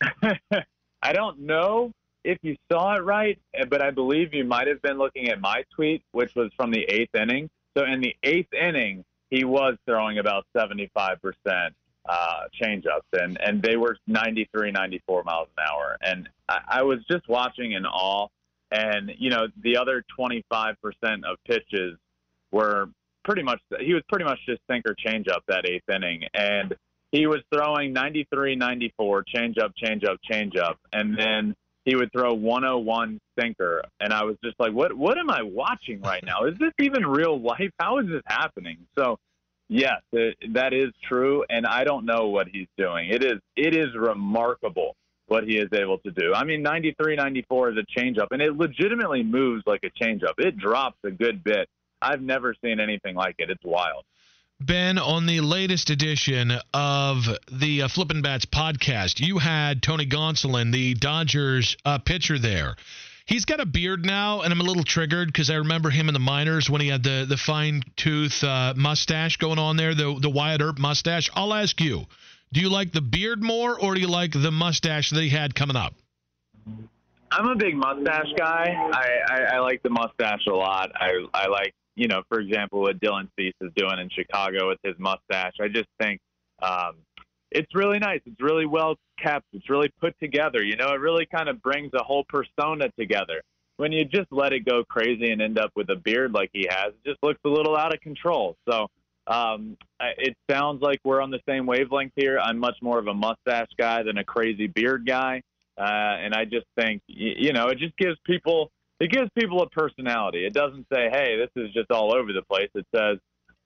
I 1.00 1.12
don't 1.12 1.38
know 1.40 1.92
if 2.24 2.38
you 2.42 2.56
saw 2.70 2.96
it 2.96 3.04
right, 3.04 3.38
but 3.68 3.80
I 3.82 3.92
believe 3.92 4.34
you 4.34 4.44
might 4.44 4.66
have 4.66 4.82
been 4.82 4.98
looking 4.98 5.28
at 5.28 5.40
my 5.40 5.62
tweet, 5.76 6.02
which 6.10 6.34
was 6.34 6.50
from 6.56 6.72
the 6.72 6.82
eighth 6.82 7.14
inning. 7.14 7.50
So 7.76 7.84
in 7.84 8.00
the 8.00 8.16
eighth 8.24 8.52
inning, 8.52 9.04
he 9.30 9.44
was 9.44 9.76
throwing 9.86 10.18
about 10.18 10.44
75 10.56 11.22
percent 11.22 11.74
uh, 12.08 12.42
changeups, 12.60 13.08
and 13.12 13.38
and 13.40 13.62
they 13.62 13.76
were 13.76 13.96
93, 14.06 14.72
94 14.72 15.24
miles 15.24 15.48
an 15.56 15.64
hour. 15.70 15.96
And 16.02 16.28
I, 16.48 16.58
I 16.68 16.82
was 16.82 16.98
just 17.10 17.28
watching 17.28 17.72
in 17.72 17.86
awe. 17.86 18.28
And 18.70 19.10
you 19.18 19.30
know, 19.30 19.46
the 19.62 19.78
other 19.78 20.04
25 20.16 20.74
percent 20.82 21.24
of 21.24 21.38
pitches 21.46 21.96
were 22.52 22.88
pretty 23.24 23.42
much 23.42 23.60
he 23.80 23.94
was 23.94 24.02
pretty 24.08 24.24
much 24.24 24.38
just 24.46 24.60
sinker 24.70 24.94
changeup 25.06 25.40
that 25.48 25.66
eighth 25.66 25.88
inning, 25.94 26.22
and 26.34 26.74
he 27.12 27.26
was 27.26 27.40
throwing 27.52 27.92
93, 27.92 28.56
94 28.56 29.24
changeup, 29.34 29.72
changeup, 29.82 30.16
changeup, 30.30 30.74
and 30.92 31.18
then 31.18 31.54
he 31.84 31.96
would 31.96 32.12
throw 32.12 32.34
101 32.34 33.18
sinker, 33.40 33.82
and 33.98 34.12
I 34.12 34.24
was 34.24 34.36
just 34.44 34.56
like, 34.58 34.72
what 34.72 34.92
What 34.92 35.18
am 35.18 35.30
I 35.30 35.42
watching 35.42 36.02
right 36.02 36.22
now? 36.22 36.44
Is 36.44 36.58
this 36.58 36.72
even 36.80 37.06
real 37.06 37.40
life? 37.40 37.70
How 37.78 37.98
is 37.98 38.06
this 38.08 38.22
happening? 38.26 38.78
So 38.98 39.18
Yes, 39.68 40.00
that 40.12 40.72
is 40.72 40.92
true, 41.06 41.44
and 41.50 41.66
I 41.66 41.84
don't 41.84 42.06
know 42.06 42.28
what 42.28 42.48
he's 42.48 42.68
doing. 42.78 43.10
It 43.10 43.22
is 43.22 43.38
it 43.54 43.74
is 43.74 43.94
remarkable 43.94 44.96
what 45.26 45.44
he 45.44 45.58
is 45.58 45.68
able 45.74 45.98
to 45.98 46.10
do. 46.10 46.32
I 46.34 46.44
mean, 46.44 46.62
93, 46.62 47.16
94 47.16 47.72
is 47.72 47.76
a 47.76 48.00
changeup, 48.00 48.28
and 48.30 48.40
it 48.40 48.56
legitimately 48.56 49.22
moves 49.22 49.62
like 49.66 49.84
a 49.84 49.90
changeup. 50.02 50.32
It 50.38 50.56
drops 50.56 50.96
a 51.04 51.10
good 51.10 51.44
bit. 51.44 51.68
I've 52.00 52.22
never 52.22 52.54
seen 52.64 52.80
anything 52.80 53.14
like 53.14 53.34
it. 53.38 53.50
It's 53.50 53.64
wild. 53.64 54.04
Ben, 54.60 54.98
on 54.98 55.26
the 55.26 55.40
latest 55.40 55.90
edition 55.90 56.52
of 56.74 57.28
the 57.52 57.82
uh, 57.82 57.88
Flippin' 57.88 58.22
Bats 58.22 58.46
podcast, 58.46 59.20
you 59.20 59.38
had 59.38 59.82
Tony 59.82 60.06
Gonsolin, 60.06 60.72
the 60.72 60.94
Dodgers 60.94 61.76
uh, 61.84 61.98
pitcher 61.98 62.38
there. 62.38 62.74
He's 63.28 63.44
got 63.44 63.60
a 63.60 63.66
beard 63.66 64.06
now, 64.06 64.40
and 64.40 64.50
I'm 64.50 64.60
a 64.60 64.64
little 64.64 64.84
triggered 64.84 65.28
because 65.28 65.50
I 65.50 65.56
remember 65.56 65.90
him 65.90 66.08
in 66.08 66.14
the 66.14 66.18
minors 66.18 66.70
when 66.70 66.80
he 66.80 66.88
had 66.88 67.02
the 67.02 67.26
the 67.28 67.36
fine 67.36 67.82
tooth 67.94 68.42
uh, 68.42 68.72
mustache 68.74 69.36
going 69.36 69.58
on 69.58 69.76
there, 69.76 69.94
the 69.94 70.18
the 70.18 70.30
Wyatt 70.30 70.62
Earp 70.62 70.78
mustache. 70.78 71.28
I'll 71.34 71.52
ask 71.52 71.78
you, 71.78 72.06
do 72.54 72.60
you 72.60 72.70
like 72.70 72.90
the 72.92 73.02
beard 73.02 73.42
more, 73.42 73.78
or 73.78 73.94
do 73.94 74.00
you 74.00 74.08
like 74.08 74.32
the 74.32 74.50
mustache 74.50 75.10
that 75.10 75.20
he 75.20 75.28
had 75.28 75.54
coming 75.54 75.76
up? 75.76 75.92
I'm 77.30 77.48
a 77.48 77.54
big 77.54 77.76
mustache 77.76 78.32
guy. 78.38 78.74
I, 78.94 79.08
I, 79.28 79.40
I 79.56 79.58
like 79.58 79.82
the 79.82 79.90
mustache 79.90 80.46
a 80.46 80.54
lot. 80.54 80.90
I 80.94 81.10
I 81.34 81.48
like 81.48 81.74
you 81.96 82.08
know, 82.08 82.22
for 82.30 82.40
example, 82.40 82.80
what 82.80 82.98
Dylan 82.98 83.28
Cease 83.38 83.52
is 83.60 83.70
doing 83.76 83.98
in 83.98 84.08
Chicago 84.08 84.68
with 84.68 84.78
his 84.82 84.94
mustache. 84.98 85.52
I 85.60 85.68
just 85.68 85.88
think 86.00 86.18
um, 86.62 86.94
it's 87.50 87.74
really 87.74 87.98
nice. 87.98 88.20
It's 88.26 88.40
really 88.40 88.66
well 88.66 88.96
kept. 89.22 89.46
It's 89.52 89.68
really 89.70 89.90
put 90.00 90.18
together. 90.20 90.62
You 90.62 90.76
know, 90.76 90.88
it 90.88 91.00
really 91.00 91.26
kind 91.26 91.48
of 91.48 91.62
brings 91.62 91.92
a 91.94 92.02
whole 92.02 92.24
persona 92.28 92.90
together. 92.98 93.42
When 93.76 93.92
you 93.92 94.04
just 94.04 94.26
let 94.30 94.52
it 94.52 94.64
go 94.64 94.84
crazy 94.84 95.30
and 95.30 95.40
end 95.40 95.58
up 95.58 95.70
with 95.76 95.88
a 95.90 95.96
beard 95.96 96.32
like 96.32 96.50
he 96.52 96.66
has, 96.68 96.92
it 96.92 97.08
just 97.08 97.22
looks 97.22 97.40
a 97.44 97.48
little 97.48 97.76
out 97.76 97.94
of 97.94 98.00
control. 98.00 98.56
So 98.68 98.88
um, 99.28 99.76
it 100.00 100.36
sounds 100.50 100.82
like 100.82 101.00
we're 101.04 101.20
on 101.20 101.30
the 101.30 101.40
same 101.46 101.66
wavelength 101.66 102.12
here. 102.16 102.38
I'm 102.38 102.58
much 102.58 102.76
more 102.82 102.98
of 102.98 103.06
a 103.06 103.14
mustache 103.14 103.68
guy 103.78 104.02
than 104.02 104.18
a 104.18 104.24
crazy 104.24 104.66
beard 104.66 105.06
guy, 105.06 105.42
uh, 105.78 105.82
and 105.84 106.34
I 106.34 106.44
just 106.44 106.66
think 106.76 107.02
you 107.06 107.52
know 107.52 107.68
it 107.68 107.78
just 107.78 107.96
gives 107.98 108.16
people 108.24 108.70
it 109.00 109.10
gives 109.12 109.30
people 109.38 109.62
a 109.62 109.68
personality. 109.68 110.46
It 110.46 110.54
doesn't 110.54 110.86
say, 110.92 111.10
"Hey, 111.10 111.36
this 111.36 111.50
is 111.62 111.72
just 111.72 111.90
all 111.90 112.14
over 112.14 112.32
the 112.32 112.42
place." 112.42 112.70
It 112.74 112.86
says, 112.94 113.18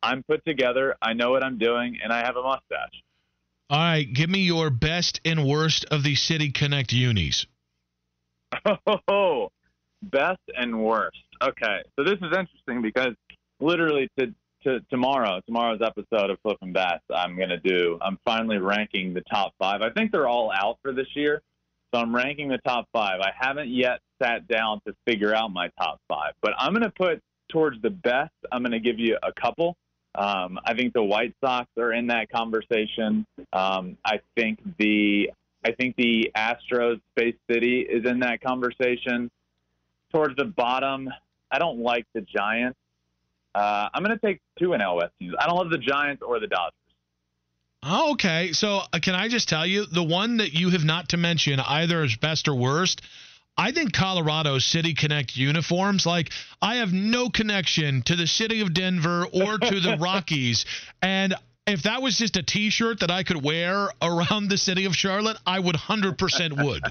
"I'm 0.02 0.24
put 0.24 0.44
together. 0.44 0.96
I 1.00 1.12
know 1.12 1.30
what 1.30 1.44
I'm 1.44 1.58
doing, 1.58 1.98
and 2.02 2.12
I 2.12 2.18
have 2.18 2.36
a 2.36 2.42
mustache." 2.42 3.02
All 3.72 3.78
right, 3.78 4.12
give 4.12 4.28
me 4.28 4.40
your 4.40 4.68
best 4.68 5.22
and 5.24 5.46
worst 5.46 5.86
of 5.90 6.02
the 6.02 6.14
City 6.14 6.50
Connect 6.50 6.92
unis. 6.92 7.46
Oh, 9.08 9.48
best 10.02 10.42
and 10.54 10.84
worst. 10.84 11.16
Okay, 11.42 11.80
so 11.96 12.04
this 12.04 12.18
is 12.20 12.36
interesting 12.36 12.82
because 12.82 13.14
literally 13.60 14.10
to, 14.18 14.26
to 14.64 14.80
tomorrow, 14.90 15.40
tomorrow's 15.46 15.80
episode 15.80 16.28
of 16.28 16.38
Flippin' 16.42 16.74
Bats, 16.74 17.02
I'm 17.14 17.38
gonna 17.38 17.56
do. 17.56 17.98
I'm 18.02 18.18
finally 18.26 18.58
ranking 18.58 19.14
the 19.14 19.22
top 19.22 19.54
five. 19.58 19.80
I 19.80 19.88
think 19.88 20.12
they're 20.12 20.28
all 20.28 20.52
out 20.54 20.76
for 20.82 20.92
this 20.92 21.08
year, 21.14 21.40
so 21.94 22.02
I'm 22.02 22.14
ranking 22.14 22.48
the 22.48 22.60
top 22.66 22.86
five. 22.92 23.20
I 23.20 23.30
haven't 23.34 23.70
yet 23.70 24.00
sat 24.22 24.46
down 24.48 24.82
to 24.86 24.94
figure 25.06 25.34
out 25.34 25.50
my 25.50 25.70
top 25.80 25.98
five, 26.08 26.34
but 26.42 26.52
I'm 26.58 26.74
gonna 26.74 26.92
put 26.94 27.22
towards 27.48 27.80
the 27.80 27.90
best. 27.90 28.34
I'm 28.52 28.62
gonna 28.62 28.80
give 28.80 28.98
you 28.98 29.16
a 29.22 29.32
couple. 29.32 29.78
Um, 30.14 30.58
I 30.64 30.74
think 30.74 30.92
the 30.92 31.02
White 31.02 31.34
Sox 31.42 31.68
are 31.78 31.92
in 31.92 32.08
that 32.08 32.30
conversation. 32.30 33.26
Um, 33.52 33.96
I 34.04 34.20
think 34.36 34.58
the 34.78 35.30
I 35.64 35.72
think 35.72 35.96
the 35.96 36.30
Astros 36.36 37.00
Space 37.16 37.36
City 37.50 37.80
is 37.80 38.04
in 38.04 38.20
that 38.20 38.40
conversation. 38.40 39.30
Towards 40.10 40.36
the 40.36 40.44
bottom, 40.44 41.08
I 41.50 41.58
don't 41.58 41.78
like 41.78 42.04
the 42.14 42.20
Giants. 42.20 42.78
Uh, 43.54 43.88
I'm 43.94 44.02
going 44.02 44.18
to 44.18 44.26
take 44.26 44.40
two 44.58 44.68
NL 44.70 44.96
West 44.96 45.12
teams. 45.18 45.34
I 45.38 45.46
don't 45.46 45.56
love 45.56 45.70
the 45.70 45.78
Giants 45.78 46.22
or 46.22 46.40
the 46.40 46.46
Dodgers. 46.46 46.72
Oh, 47.82 48.12
okay. 48.12 48.52
So 48.52 48.80
uh, 48.92 48.98
can 49.00 49.14
I 49.14 49.28
just 49.28 49.48
tell 49.48 49.66
you 49.66 49.86
the 49.86 50.02
one 50.02 50.38
that 50.38 50.52
you 50.52 50.70
have 50.70 50.84
not 50.84 51.10
to 51.10 51.16
mention 51.16 51.58
either 51.60 52.02
as 52.02 52.16
best 52.16 52.48
or 52.48 52.54
worst? 52.54 53.02
I 53.56 53.72
think 53.72 53.92
Colorado 53.92 54.58
City 54.58 54.94
Connect 54.94 55.36
uniforms, 55.36 56.06
like 56.06 56.30
I 56.60 56.76
have 56.76 56.92
no 56.92 57.28
connection 57.28 58.02
to 58.02 58.16
the 58.16 58.26
city 58.26 58.60
of 58.60 58.72
Denver 58.72 59.26
or 59.26 59.58
to 59.58 59.80
the 59.80 59.96
Rockies. 60.00 60.64
And 61.02 61.34
if 61.66 61.82
that 61.82 62.02
was 62.02 62.16
just 62.16 62.36
a 62.36 62.42
t-shirt 62.42 63.00
that 63.00 63.10
I 63.10 63.22
could 63.22 63.42
wear 63.42 63.90
around 64.00 64.48
the 64.48 64.58
city 64.58 64.84
of 64.86 64.96
Charlotte, 64.96 65.36
I 65.46 65.60
would 65.60 65.76
100% 65.76 66.64
would. 66.64 66.82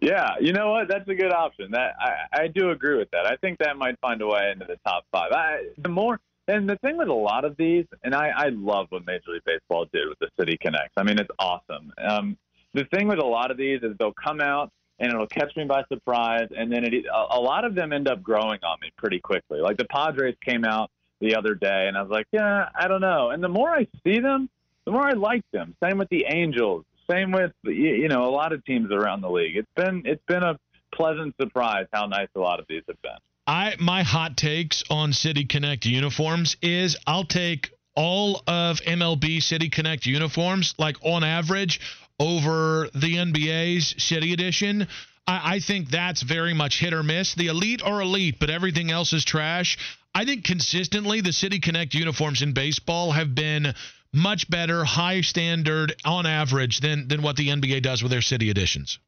Yeah, 0.00 0.34
you 0.40 0.52
know 0.52 0.72
what? 0.72 0.88
That's 0.88 1.08
a 1.08 1.14
good 1.14 1.32
option. 1.32 1.70
That 1.70 1.94
I, 1.98 2.42
I 2.42 2.48
do 2.48 2.70
agree 2.70 2.98
with 2.98 3.10
that. 3.12 3.24
I 3.26 3.36
think 3.36 3.58
that 3.58 3.76
might 3.78 3.98
find 4.00 4.20
a 4.20 4.26
way 4.26 4.50
into 4.52 4.66
the 4.66 4.76
top 4.86 5.04
five. 5.10 5.32
I, 5.32 5.68
the 5.78 5.88
more 5.88 6.20
and 6.48 6.68
the 6.68 6.76
thing 6.76 6.96
with 6.96 7.08
a 7.08 7.14
lot 7.14 7.44
of 7.44 7.56
these, 7.56 7.86
and 8.04 8.14
I, 8.14 8.28
I 8.28 8.48
love 8.50 8.86
what 8.90 9.06
Major 9.06 9.32
League 9.32 9.42
Baseball 9.44 9.86
did 9.92 10.08
with 10.08 10.18
the 10.18 10.28
City 10.38 10.56
Connects. 10.60 10.92
I 10.96 11.02
mean, 11.02 11.18
it's 11.18 11.30
awesome. 11.38 11.92
Um, 11.98 12.36
the 12.74 12.84
thing 12.84 13.08
with 13.08 13.18
a 13.18 13.24
lot 13.24 13.50
of 13.50 13.56
these 13.56 13.82
is 13.82 13.96
they'll 13.98 14.12
come 14.12 14.40
out 14.40 14.70
and 14.98 15.12
it'll 15.12 15.26
catch 15.26 15.54
me 15.56 15.64
by 15.64 15.82
surprise, 15.88 16.48
and 16.56 16.72
then 16.72 16.84
it, 16.84 17.04
a, 17.12 17.38
lot 17.38 17.64
of 17.64 17.74
them 17.74 17.92
end 17.92 18.08
up 18.08 18.22
growing 18.22 18.58
on 18.62 18.78
me 18.80 18.90
pretty 18.96 19.20
quickly. 19.20 19.60
Like 19.60 19.76
the 19.76 19.84
Padres 19.84 20.34
came 20.44 20.64
out 20.64 20.90
the 21.20 21.36
other 21.36 21.54
day, 21.54 21.86
and 21.88 21.96
I 21.96 22.02
was 22.02 22.10
like, 22.10 22.26
yeah, 22.32 22.68
I 22.74 22.88
don't 22.88 23.00
know. 23.00 23.30
And 23.30 23.42
the 23.42 23.48
more 23.48 23.70
I 23.70 23.86
see 24.04 24.20
them, 24.20 24.48
the 24.84 24.92
more 24.92 25.06
I 25.06 25.12
like 25.12 25.42
them. 25.52 25.74
Same 25.82 25.98
with 25.98 26.08
the 26.08 26.24
Angels. 26.28 26.84
Same 27.10 27.30
with 27.30 27.52
you 27.64 28.08
know 28.08 28.24
a 28.24 28.32
lot 28.32 28.52
of 28.52 28.64
teams 28.64 28.90
around 28.90 29.20
the 29.20 29.30
league. 29.30 29.56
It's 29.56 29.70
been 29.76 30.02
it's 30.04 30.24
been 30.26 30.42
a 30.42 30.58
pleasant 30.92 31.34
surprise 31.40 31.86
how 31.92 32.06
nice 32.06 32.28
a 32.34 32.40
lot 32.40 32.58
of 32.58 32.66
these 32.68 32.82
have 32.88 33.00
been. 33.02 33.12
I 33.46 33.76
my 33.78 34.02
hot 34.02 34.36
takes 34.36 34.82
on 34.90 35.12
City 35.12 35.44
Connect 35.44 35.86
uniforms 35.86 36.56
is 36.62 36.96
I'll 37.06 37.24
take 37.24 37.70
all 37.94 38.42
of 38.46 38.80
MLB 38.80 39.42
City 39.42 39.68
Connect 39.68 40.04
uniforms, 40.04 40.74
like 40.78 40.96
on 41.02 41.24
average, 41.24 41.80
over 42.18 42.88
the 42.94 43.16
NBA's 43.16 43.94
City 44.02 44.32
Edition. 44.32 44.88
I, 45.26 45.56
I 45.56 45.60
think 45.60 45.90
that's 45.90 46.22
very 46.22 46.54
much 46.54 46.80
hit 46.80 46.92
or 46.92 47.02
miss. 47.02 47.34
The 47.34 47.48
elite 47.48 47.82
are 47.82 48.00
elite, 48.00 48.36
but 48.38 48.50
everything 48.50 48.90
else 48.90 49.12
is 49.12 49.24
trash. 49.24 49.78
I 50.14 50.24
think 50.24 50.44
consistently 50.44 51.20
the 51.20 51.32
City 51.32 51.60
Connect 51.60 51.92
uniforms 51.94 52.42
in 52.42 52.52
baseball 52.52 53.12
have 53.12 53.34
been 53.34 53.74
much 54.12 54.48
better, 54.48 54.84
high 54.84 55.20
standard 55.20 55.94
on 56.04 56.26
average 56.26 56.80
than 56.80 57.08
than 57.08 57.22
what 57.22 57.36
the 57.36 57.48
NBA 57.48 57.82
does 57.82 58.02
with 58.02 58.10
their 58.10 58.22
City 58.22 58.50
Editions. 58.50 58.98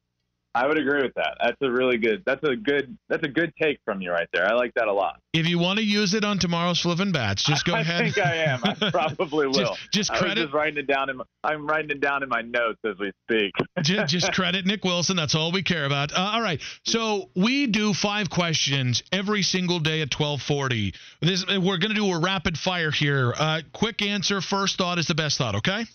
I 0.59 0.67
would 0.67 0.77
agree 0.77 1.01
with 1.01 1.13
that. 1.15 1.37
That's 1.41 1.55
a 1.61 1.71
really 1.71 1.97
good. 1.97 2.21
That's 2.25 2.43
a 2.43 2.53
good. 2.53 2.97
That's 3.07 3.23
a 3.23 3.29
good 3.29 3.53
take 3.61 3.79
from 3.85 4.01
you 4.01 4.11
right 4.11 4.27
there. 4.33 4.45
I 4.45 4.55
like 4.55 4.73
that 4.73 4.89
a 4.89 4.93
lot. 4.93 5.21
If 5.31 5.47
you 5.47 5.57
want 5.57 5.79
to 5.79 5.85
use 5.85 6.13
it 6.13 6.25
on 6.25 6.37
tomorrow's 6.37 6.81
Flippin' 6.81 7.13
Bats, 7.13 7.45
just 7.45 7.63
go 7.63 7.73
I 7.75 7.79
ahead. 7.79 8.01
I 8.01 8.03
think 8.11 8.17
I 8.17 8.35
am. 8.35 8.59
I 8.65 8.91
probably 8.91 9.47
will. 9.47 9.53
just, 9.53 9.91
just 9.93 10.11
credit. 10.11 10.35
just 10.35 10.53
writing 10.53 10.77
it 10.77 10.87
down. 10.87 11.09
In 11.09 11.15
my, 11.15 11.23
I'm 11.45 11.65
writing 11.65 11.91
it 11.91 12.01
down 12.01 12.23
in 12.23 12.29
my 12.29 12.41
notes 12.41 12.79
as 12.85 12.95
we 12.99 13.13
speak. 13.23 13.53
just, 13.81 14.11
just, 14.11 14.33
credit 14.33 14.65
Nick 14.65 14.83
Wilson. 14.83 15.15
That's 15.15 15.33
all 15.33 15.53
we 15.53 15.63
care 15.63 15.85
about. 15.85 16.11
Uh, 16.11 16.31
all 16.33 16.41
right. 16.41 16.61
So 16.83 17.29
we 17.37 17.67
do 17.67 17.93
five 17.93 18.29
questions 18.29 19.01
every 19.13 19.43
single 19.43 19.79
day 19.79 20.01
at 20.01 20.09
12:40. 20.09 20.93
This 21.21 21.45
we're 21.47 21.77
going 21.77 21.91
to 21.91 21.95
do 21.95 22.11
a 22.11 22.19
rapid 22.19 22.57
fire 22.57 22.91
here. 22.91 23.33
Uh, 23.39 23.61
quick 23.71 24.01
answer. 24.01 24.41
First 24.41 24.77
thought 24.77 24.99
is 24.99 25.07
the 25.07 25.15
best 25.15 25.37
thought. 25.37 25.55
Okay. 25.55 25.85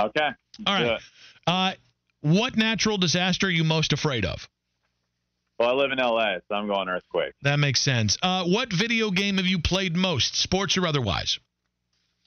Okay. 0.00 0.28
All 0.66 0.74
right. 0.74 1.00
Uh, 1.46 1.72
what 2.24 2.56
natural 2.56 2.96
disaster 2.96 3.48
are 3.48 3.50
you 3.50 3.64
most 3.64 3.92
afraid 3.92 4.24
of? 4.24 4.48
Well, 5.58 5.68
I 5.68 5.72
live 5.74 5.92
in 5.92 5.98
LA, 5.98 6.36
so 6.48 6.54
I'm 6.54 6.66
going 6.66 6.88
earthquake. 6.88 7.34
That 7.42 7.58
makes 7.58 7.82
sense. 7.82 8.16
Uh, 8.22 8.44
what 8.44 8.72
video 8.72 9.10
game 9.10 9.36
have 9.36 9.46
you 9.46 9.58
played 9.58 9.94
most, 9.94 10.34
sports 10.34 10.78
or 10.78 10.86
otherwise? 10.86 11.38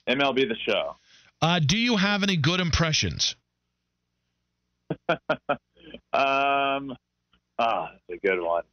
MLB 0.08 0.48
The 0.48 0.56
Show. 0.68 0.98
Uh, 1.42 1.60
do 1.60 1.77
you 1.77 1.98
have 1.98 2.22
any 2.22 2.38
good 2.38 2.60
impressions? 2.60 3.36
um, 5.10 5.18
ah, 6.13 6.94
oh, 7.60 7.88
that's 8.08 8.24
a 8.24 8.27
good 8.27 8.39
one. 8.39 8.63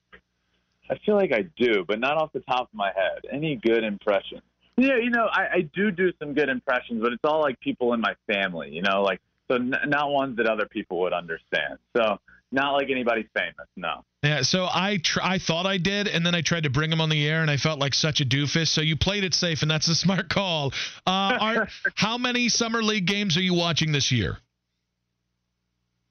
I 0.90 0.98
feel 1.06 1.16
like 1.16 1.32
I 1.32 1.46
do, 1.56 1.86
but 1.88 2.00
not 2.00 2.18
off 2.18 2.32
the 2.34 2.40
top 2.40 2.68
of 2.68 2.74
my 2.74 2.92
head. 2.94 3.22
Any 3.32 3.56
good 3.56 3.82
impressions? 3.82 4.42
Yeah, 4.76 4.98
you 5.02 5.08
know, 5.08 5.26
I, 5.32 5.46
I 5.52 5.60
do 5.74 5.90
do 5.90 6.12
some 6.18 6.34
good 6.34 6.50
impressions, 6.50 7.00
but 7.02 7.14
it's 7.14 7.24
all 7.24 7.40
like 7.40 7.58
people 7.60 7.94
in 7.94 8.00
my 8.00 8.14
family. 8.26 8.70
You 8.70 8.82
know, 8.82 9.02
like 9.02 9.20
so 9.50 9.56
n- 9.56 9.74
not 9.86 10.10
ones 10.10 10.36
that 10.36 10.46
other 10.46 10.66
people 10.66 11.00
would 11.00 11.12
understand. 11.12 11.78
So 11.96 12.18
not 12.52 12.72
like 12.72 12.88
anybody's 12.90 13.26
famous, 13.34 13.66
no. 13.76 14.04
Yeah, 14.22 14.42
so 14.42 14.68
I 14.72 14.98
tr- 15.02 15.20
I 15.22 15.38
thought 15.38 15.66
I 15.66 15.76
did, 15.76 16.08
and 16.08 16.24
then 16.24 16.34
I 16.34 16.40
tried 16.40 16.62
to 16.62 16.70
bring 16.70 16.90
him 16.90 17.00
on 17.00 17.08
the 17.08 17.28
air, 17.28 17.42
and 17.42 17.50
I 17.50 17.56
felt 17.56 17.78
like 17.78 17.94
such 17.94 18.20
a 18.20 18.24
doofus. 18.24 18.68
So 18.68 18.80
you 18.80 18.96
played 18.96 19.24
it 19.24 19.34
safe, 19.34 19.62
and 19.62 19.70
that's 19.70 19.88
a 19.88 19.94
smart 19.94 20.28
call. 20.28 20.72
Uh, 21.06 21.38
are, 21.40 21.68
how 21.94 22.16
many 22.16 22.48
summer 22.48 22.82
league 22.82 23.06
games 23.06 23.36
are 23.36 23.42
you 23.42 23.54
watching 23.54 23.92
this 23.92 24.12
year? 24.12 24.38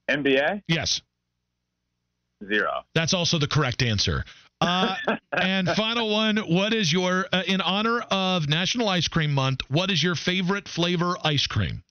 NBA? 0.10 0.64
Yes. 0.68 1.02
Zero. 2.46 2.84
That's 2.94 3.14
also 3.14 3.40
the 3.40 3.48
correct 3.48 3.82
answer. 3.82 4.26
Uh, 4.60 4.96
and 5.32 5.70
final 5.70 6.10
one: 6.10 6.38
What 6.38 6.74
is 6.74 6.92
your, 6.92 7.26
uh, 7.32 7.44
in 7.48 7.62
honor 7.62 8.02
of 8.12 8.50
National 8.50 8.90
Ice 8.90 9.08
Cream 9.08 9.34
Month? 9.34 9.62
What 9.70 9.90
is 9.90 10.04
your 10.04 10.16
favorite 10.16 10.68
flavor 10.68 11.16
ice 11.24 11.48
cream? 11.48 11.84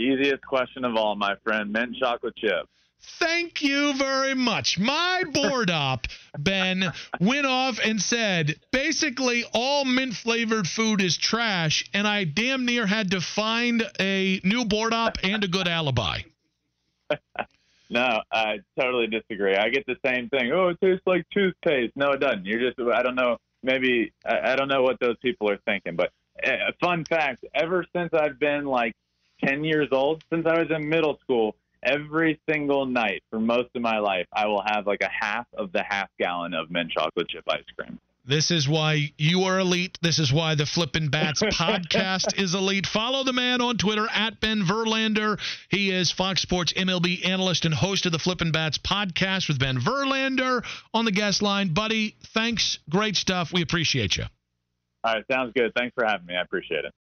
Easiest 0.00 0.42
question 0.42 0.84
of 0.84 0.96
all, 0.96 1.14
my 1.14 1.34
friend. 1.44 1.72
Mint 1.72 1.96
chocolate 1.96 2.34
chip. 2.36 2.66
Thank 3.02 3.62
you 3.62 3.94
very 3.94 4.34
much. 4.34 4.78
My 4.78 5.24
board 5.32 5.70
op, 5.70 6.06
Ben, 6.38 6.92
went 7.20 7.46
off 7.46 7.78
and 7.82 8.00
said 8.00 8.56
basically 8.72 9.44
all 9.52 9.84
mint 9.84 10.14
flavored 10.14 10.66
food 10.66 11.00
is 11.00 11.16
trash, 11.16 11.88
and 11.94 12.06
I 12.06 12.24
damn 12.24 12.66
near 12.66 12.86
had 12.86 13.10
to 13.12 13.20
find 13.20 13.82
a 13.98 14.40
new 14.44 14.64
board 14.64 14.92
op 14.92 15.18
and 15.22 15.42
a 15.44 15.48
good 15.48 15.68
alibi. 15.68 16.20
no, 17.90 18.20
I 18.30 18.58
totally 18.78 19.06
disagree. 19.06 19.56
I 19.56 19.70
get 19.70 19.86
the 19.86 19.96
same 20.04 20.28
thing. 20.28 20.52
Oh, 20.52 20.68
it 20.68 20.78
tastes 20.80 21.06
like 21.06 21.24
toothpaste. 21.32 21.96
No, 21.96 22.12
it 22.12 22.20
doesn't. 22.20 22.44
You're 22.44 22.70
just, 22.70 22.78
I 22.80 23.02
don't 23.02 23.16
know. 23.16 23.38
Maybe, 23.62 24.12
I, 24.26 24.52
I 24.52 24.56
don't 24.56 24.68
know 24.68 24.82
what 24.82 24.98
those 25.00 25.16
people 25.22 25.50
are 25.50 25.58
thinking. 25.66 25.96
But 25.96 26.10
uh, 26.46 26.72
fun 26.80 27.04
fact 27.04 27.44
ever 27.54 27.84
since 27.94 28.12
I've 28.14 28.38
been 28.38 28.64
like 28.64 28.94
10 29.44 29.64
years 29.64 29.88
old, 29.92 30.24
since 30.32 30.46
I 30.46 30.58
was 30.58 30.68
in 30.70 30.88
middle 30.88 31.18
school, 31.22 31.56
every 31.82 32.40
single 32.48 32.86
night 32.86 33.22
for 33.30 33.40
most 33.40 33.70
of 33.74 33.82
my 33.82 33.98
life, 33.98 34.26
I 34.32 34.46
will 34.46 34.62
have 34.66 34.86
like 34.86 35.02
a 35.02 35.10
half 35.10 35.46
of 35.54 35.72
the 35.72 35.82
half 35.82 36.08
gallon 36.18 36.54
of 36.54 36.70
mint 36.70 36.90
chocolate 36.90 37.28
chip 37.28 37.44
ice 37.48 37.64
cream. 37.78 37.98
This 38.24 38.50
is 38.50 38.68
why 38.68 39.12
you 39.16 39.44
are 39.44 39.58
elite. 39.58 39.98
This 40.02 40.18
is 40.18 40.32
why 40.32 40.54
the 40.54 40.66
Flippin' 40.66 41.08
Bats 41.08 41.42
podcast 41.42 42.38
is 42.38 42.54
elite. 42.54 42.86
Follow 42.86 43.24
the 43.24 43.32
man 43.32 43.62
on 43.62 43.78
Twitter 43.78 44.06
at 44.12 44.40
Ben 44.40 44.62
Verlander. 44.62 45.40
He 45.70 45.90
is 45.90 46.12
Fox 46.12 46.42
Sports 46.42 46.72
MLB 46.74 47.26
analyst 47.26 47.64
and 47.64 47.74
host 47.74 48.04
of 48.06 48.12
the 48.12 48.18
Flippin' 48.18 48.52
Bats 48.52 48.78
podcast 48.78 49.48
with 49.48 49.58
Ben 49.58 49.80
Verlander 49.80 50.62
on 50.92 51.06
the 51.06 51.12
guest 51.12 51.40
line. 51.40 51.72
Buddy, 51.72 52.14
thanks. 52.34 52.78
Great 52.90 53.16
stuff. 53.16 53.52
We 53.52 53.62
appreciate 53.62 54.16
you. 54.16 54.24
All 55.02 55.14
right. 55.14 55.24
Sounds 55.30 55.52
good. 55.56 55.72
Thanks 55.74 55.94
for 55.94 56.04
having 56.04 56.26
me. 56.26 56.36
I 56.36 56.42
appreciate 56.42 56.84
it. 56.84 56.92